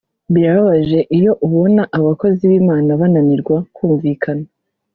birababaje 0.33 0.99
iyo 1.17 1.31
ubona 1.45 1.83
Abakozi 1.97 2.41
b’Imana 2.51 2.89
bananirwa 3.01 3.57
kumvikana 3.75 4.45